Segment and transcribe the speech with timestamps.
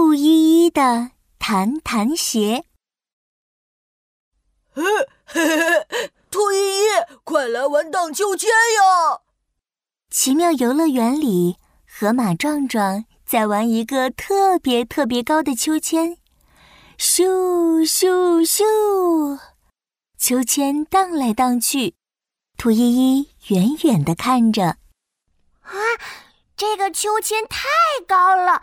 [0.00, 2.64] 兔依依的弹弹鞋。
[4.72, 4.82] 嘿，
[5.26, 6.86] 嘿嘿，兔依依，
[7.22, 9.20] 快来玩荡秋千呀！
[10.08, 16.16] 奇妙游乐园里，河马壮壮在玩一个特别特别高的秋千，
[16.98, 19.38] 咻咻咻，
[20.16, 21.94] 秋千荡来荡去。
[22.56, 22.78] 兔依
[23.18, 24.78] 依远远的看着，
[25.60, 25.76] 啊，
[26.60, 27.68] 这个秋千太
[28.06, 28.62] 高了，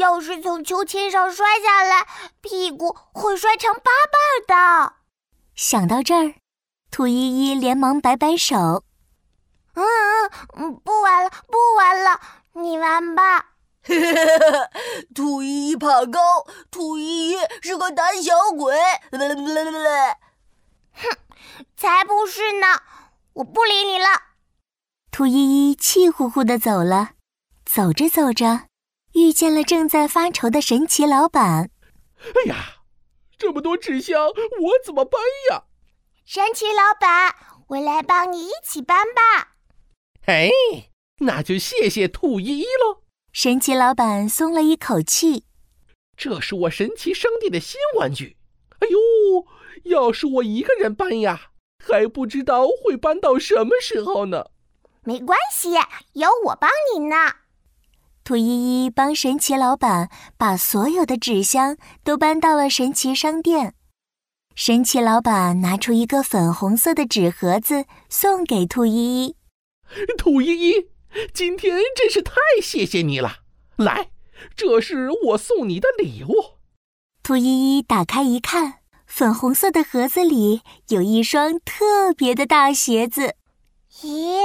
[0.00, 2.04] 要是从秋千上摔下来，
[2.40, 4.94] 屁股会摔成八瓣的。
[5.54, 6.34] 想到这儿，
[6.90, 8.82] 兔依依连忙摆摆手。
[9.74, 12.20] 嗯嗯嗯，不玩了，不玩了，
[12.54, 13.50] 你玩吧。
[15.14, 18.74] 兔依依怕高，兔依依是个胆小鬼。
[19.12, 21.08] 哼，
[21.76, 22.66] 才不是呢！
[23.34, 24.06] 我不理你了。
[25.12, 27.10] 兔依依气呼呼的走了。
[27.76, 28.68] 走着走着，
[29.12, 31.68] 遇见了正在发愁的神奇老板。
[32.20, 32.76] 哎呀，
[33.36, 35.64] 这么多纸箱，我怎么搬呀？
[36.24, 37.34] 神奇老板，
[37.66, 39.56] 我来帮你一起搬吧。
[40.24, 40.50] 哎，
[41.18, 43.02] 那就谢谢兔依依喽。
[43.30, 45.44] 神奇老板松了一口气。
[46.16, 48.38] 这是我神奇商店的新玩具。
[48.78, 48.98] 哎呦，
[49.82, 51.50] 要是我一个人搬呀，
[51.86, 54.46] 还不知道会搬到什么时候呢。
[55.02, 55.72] 没关系，
[56.14, 57.16] 有我帮你呢。
[58.26, 58.42] 兔依
[58.84, 63.76] 依帮神奇老板把所有的纸箱都搬到了神奇商店。
[64.56, 69.36] 神奇老板拿出一个粉红色的纸盒子，送给兔依依。
[70.18, 70.88] 兔依依，
[71.32, 73.42] 今天真是太谢谢你了！
[73.76, 74.10] 来，
[74.56, 76.58] 这是我送你的礼物。
[77.22, 83.36] 兔依依打开一看，粉红色的盒子里有一双特别的大鞋子。
[84.00, 84.40] 咦，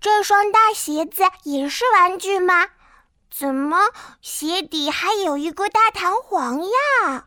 [0.00, 2.70] 这双大鞋子也是玩具吗？
[3.36, 3.90] 怎么
[4.20, 7.26] 鞋底还有一个大弹簧呀？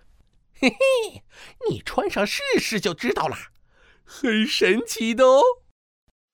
[0.57, 1.23] 嘿嘿，
[1.69, 3.35] 你穿上试试就知道了，
[4.05, 5.43] 很神奇的哦。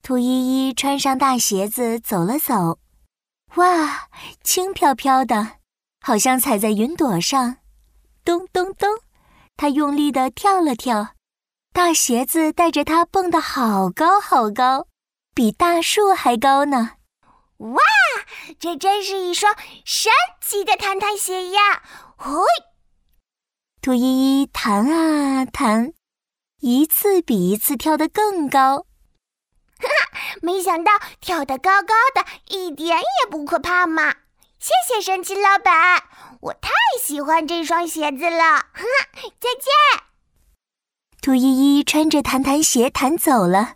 [0.03, 2.77] 兔依依穿上大鞋子走了走，
[3.55, 4.09] 哇，
[4.43, 5.53] 轻飘飘的，
[6.01, 7.57] 好像踩在云朵上。
[8.23, 8.87] 咚咚咚，
[9.57, 11.15] 它用力的跳了跳，
[11.73, 14.85] 大鞋子带着它蹦得好高好高，
[15.33, 16.91] 比大树还高呢。
[17.57, 17.81] 哇，
[18.59, 20.11] 这真是一双神
[20.41, 21.83] 奇的弹弹鞋呀！
[22.17, 22.31] 嘿，
[23.81, 25.93] 兔依依弹啊弹，
[26.59, 28.85] 一次比一次跳得更高。
[29.79, 34.15] 哈哈，没想到跳得高高的，一点也不可怕嘛！
[34.59, 36.03] 谢谢神奇老板，
[36.39, 36.69] 我太
[37.01, 38.37] 喜欢这双鞋子了。
[38.37, 40.03] 哈哈，再见。
[41.21, 43.75] 兔依依穿着弹弹鞋弹走了。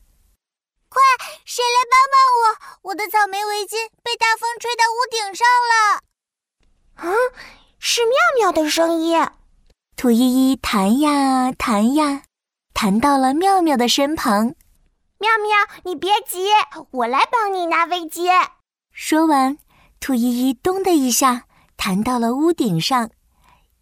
[0.90, 1.02] 快，
[1.46, 2.90] 谁来帮帮我？
[2.90, 6.02] 我的草莓围巾被大风吹到屋顶上了。
[6.96, 7.14] 啊，
[7.80, 9.28] 是妙妙的声音。
[9.96, 12.24] 兔依依弹呀弹呀，
[12.74, 14.56] 弹到了妙妙的身旁。
[15.20, 16.50] 妙妙，你别急，
[16.92, 18.31] 我来帮你拿围巾。
[18.92, 19.58] 说完，
[20.00, 21.46] 兔依依咚的一下
[21.76, 23.09] 弹到了屋顶上，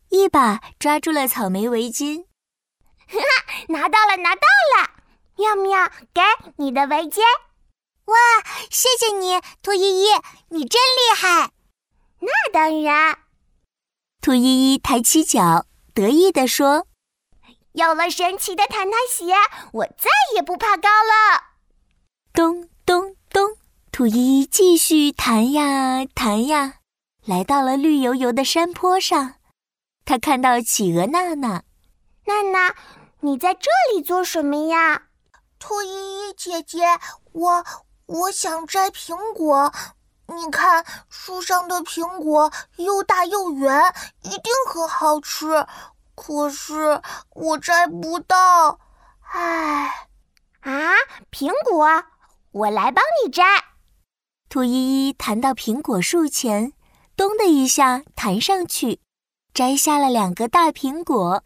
[0.10, 2.26] 一把抓住了草莓围巾。
[3.08, 4.42] 哈哈，拿到了，拿到
[4.78, 4.95] 了！
[5.38, 6.22] 妙妙，给
[6.58, 7.22] 你的围巾。
[8.06, 8.16] 哇，
[8.70, 10.08] 谢谢你，兔依依，
[10.50, 11.52] 你真厉害。
[12.20, 13.20] 那当然。
[14.22, 16.88] 兔依依抬起脚，得意地说。
[17.74, 19.34] 有了神奇的弹弹鞋，
[19.74, 21.44] 我再也不怕高了。
[22.32, 23.58] 咚咚咚，
[23.92, 26.76] 兔依依继续弹呀弹呀，
[27.26, 29.36] 来到了绿油油的山坡上。
[30.06, 31.64] 他看到企鹅娜娜，
[32.26, 32.76] 娜娜，
[33.22, 35.08] 你在这里做什么呀？
[35.60, 36.86] 兔依依姐姐，
[37.32, 37.66] 我
[38.06, 39.72] 我想摘苹果。
[40.28, 45.66] 你看树上的苹果又大又圆，一定很好吃。
[46.16, 47.02] 可是
[47.32, 48.80] 我摘不到，
[49.22, 50.08] 唉，
[50.62, 50.94] 啊，
[51.32, 52.04] 苹果，
[52.52, 53.44] 我来帮你摘。
[54.50, 56.74] 兔依依弹到苹果树前，
[57.16, 59.02] 咚的一下弹上去，
[59.54, 61.44] 摘下了两个大苹果。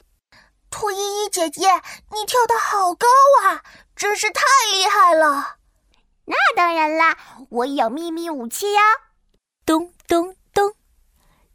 [0.70, 1.82] 兔依依姐姐，
[2.12, 3.08] 你跳的好高
[3.44, 3.64] 啊，
[3.96, 5.58] 真是太厉害了！
[6.26, 7.18] 那当然啦，
[7.50, 8.80] 我有秘密武器哟。
[9.66, 10.36] 咚咚。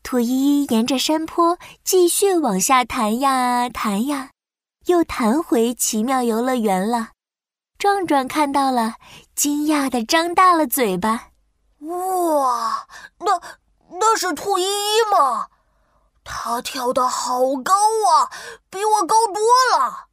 [0.02, 4.32] 兔依依沿着山坡继续往下弹呀弹呀，
[4.84, 7.12] 又弹回奇妙游乐园了。
[7.78, 8.96] 壮壮看到了，
[9.34, 11.28] 惊讶的张大了嘴巴。
[11.78, 12.86] 哇，
[13.20, 13.40] 那
[13.98, 15.48] 那是兔依依吗？
[16.24, 17.72] 他跳的好高
[18.10, 18.32] 啊，
[18.70, 20.06] 比我高多了。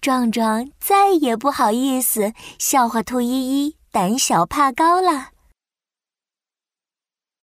[0.00, 5.30] 壮壮再也不好意思笑话兔依依胆小怕高了。